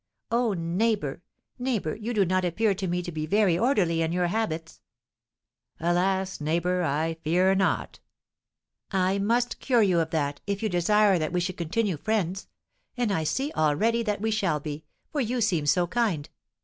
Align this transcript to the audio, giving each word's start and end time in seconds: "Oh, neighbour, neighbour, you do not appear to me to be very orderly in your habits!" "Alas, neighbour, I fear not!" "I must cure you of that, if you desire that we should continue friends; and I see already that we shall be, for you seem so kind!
"Oh, 0.31 0.53
neighbour, 0.53 1.21
neighbour, 1.59 1.95
you 1.95 2.11
do 2.11 2.25
not 2.25 2.43
appear 2.43 2.73
to 2.73 2.87
me 2.87 3.03
to 3.03 3.11
be 3.11 3.27
very 3.27 3.55
orderly 3.55 4.01
in 4.01 4.11
your 4.11 4.25
habits!" 4.25 4.81
"Alas, 5.79 6.41
neighbour, 6.41 6.81
I 6.81 7.13
fear 7.23 7.53
not!" 7.53 7.99
"I 8.89 9.19
must 9.19 9.59
cure 9.59 9.83
you 9.83 9.99
of 9.99 10.09
that, 10.09 10.41
if 10.47 10.63
you 10.63 10.69
desire 10.69 11.19
that 11.19 11.31
we 11.31 11.39
should 11.39 11.57
continue 11.57 11.97
friends; 11.97 12.47
and 12.97 13.11
I 13.11 13.23
see 13.23 13.51
already 13.55 14.01
that 14.01 14.21
we 14.21 14.31
shall 14.31 14.59
be, 14.59 14.85
for 15.11 15.21
you 15.21 15.39
seem 15.39 15.67
so 15.67 15.85
kind! 15.85 16.27